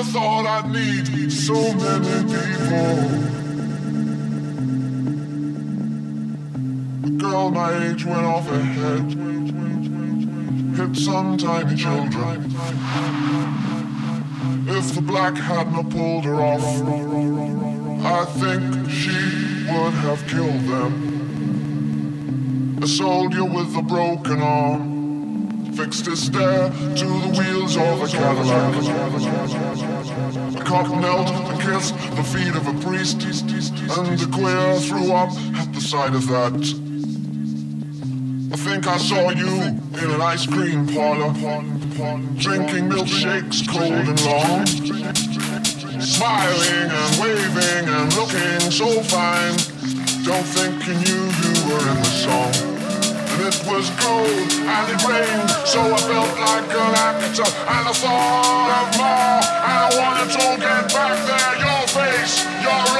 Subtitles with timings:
[0.00, 2.96] I thought I'd need so many people.
[7.02, 9.12] The girl my age went off her head,
[10.74, 12.50] hit some tiny children.
[14.68, 16.64] If the black hadn't pulled her off,
[18.02, 19.18] I think she
[19.70, 20.92] would have killed them.
[22.82, 24.89] A soldier with a broken arm
[25.76, 28.74] Fixed his stare to the wheels of a Cadillac.
[30.56, 35.30] A cop knelt and kissed the feet of a priest, and the queer threw up
[35.56, 36.52] at the sight of that.
[38.52, 41.32] I think I saw you in an ice cream parlor,
[42.36, 44.66] drinking milkshakes cold and long,
[46.00, 49.56] smiling and waving and looking so fine.
[50.24, 52.69] Don't think you knew you were in the song
[53.40, 57.48] it was cold and it rained, so I felt like an actor.
[57.48, 61.54] And I thought of more, and I wanted to get back there.
[61.64, 62.99] Your face, your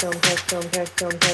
[0.00, 1.33] Come, come, come, come, come, come.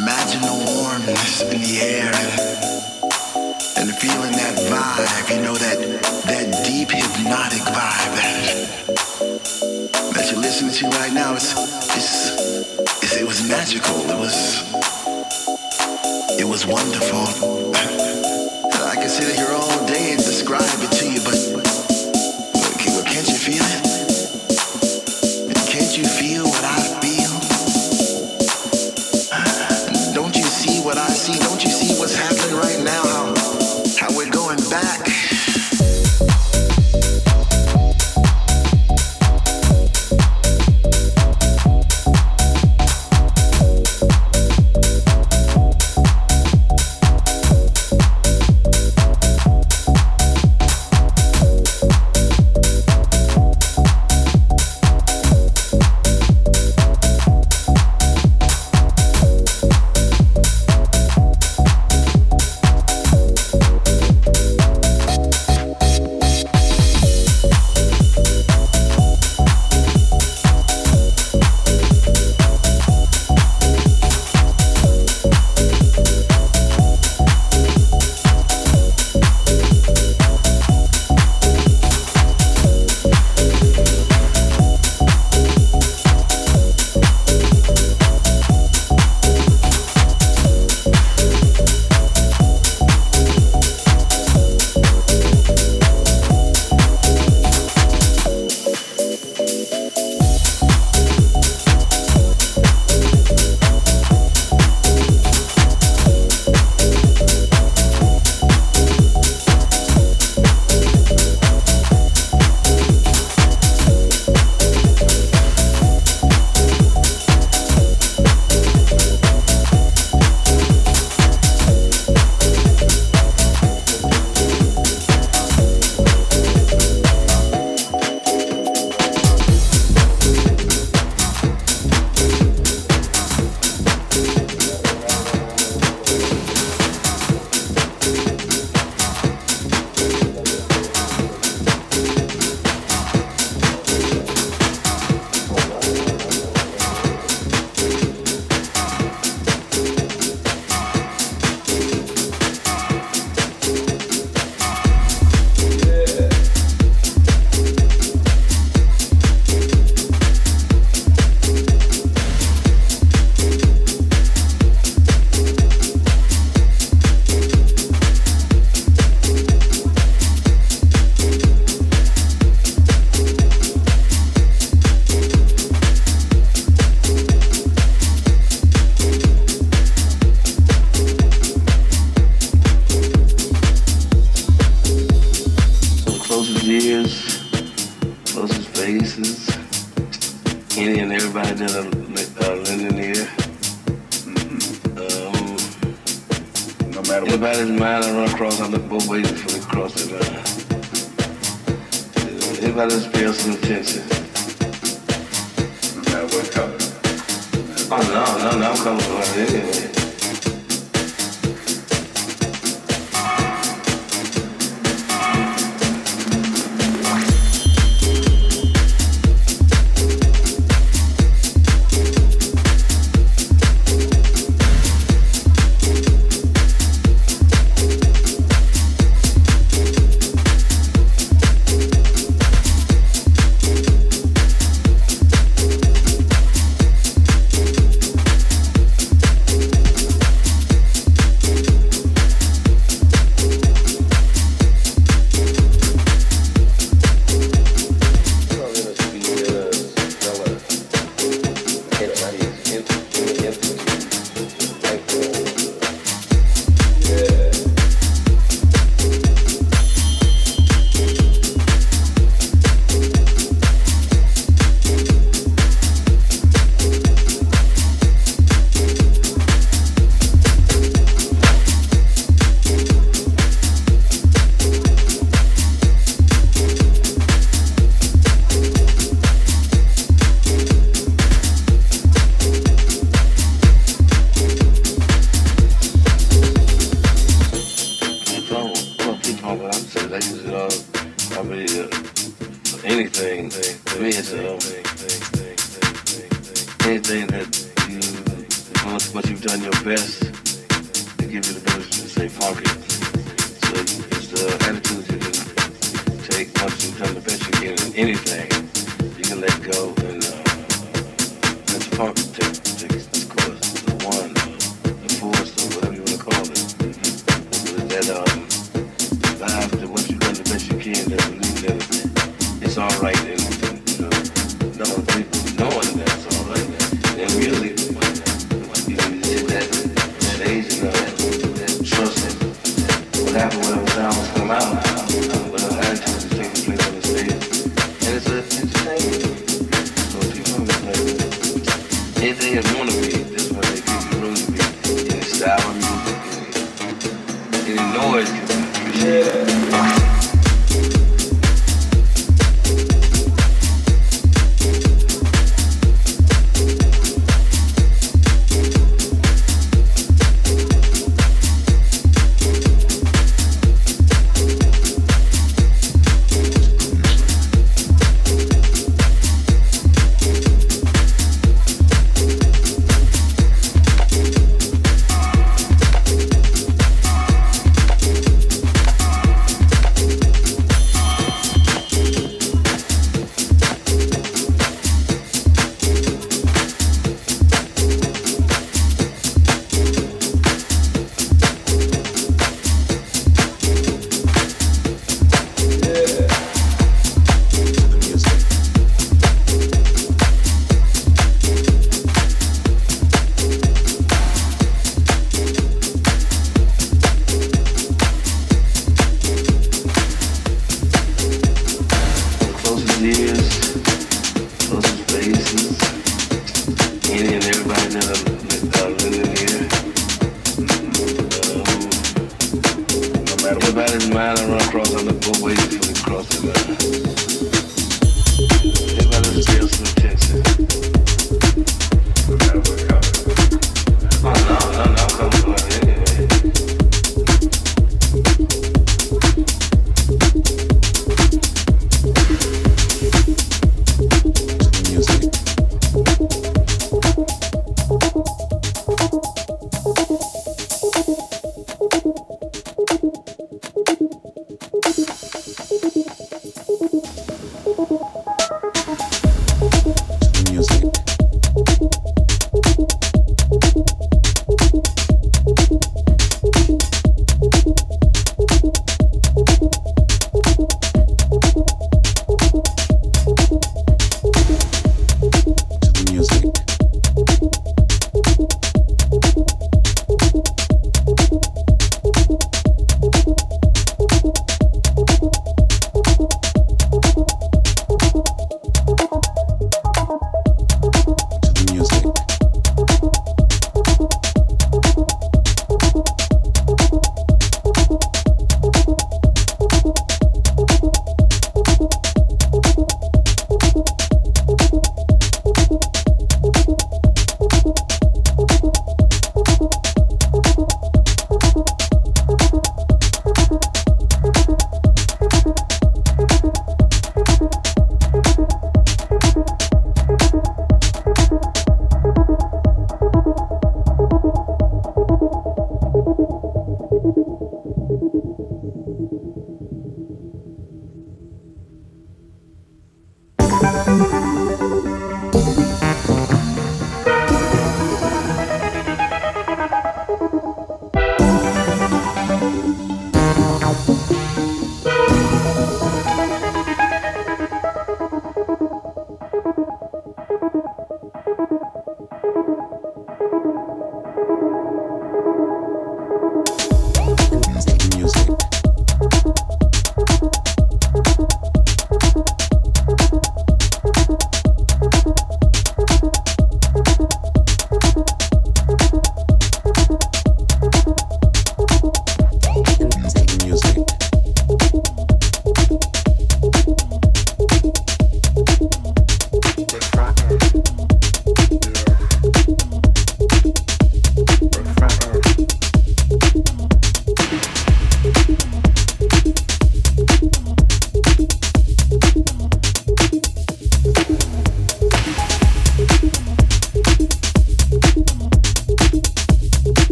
[0.00, 2.08] Imagine the warmness in the air
[3.76, 5.76] and, feeling that vibe, you know, that,
[6.24, 8.64] that deep hypnotic vibe that,
[10.14, 11.34] that you're listening to right now.
[11.34, 11.52] It's,
[11.94, 12.32] it's,
[13.02, 13.94] it's, it was magical.
[14.08, 14.64] It was,
[16.40, 17.28] it was wonderful.
[18.80, 21.60] I could sit here all day and describe it to you, but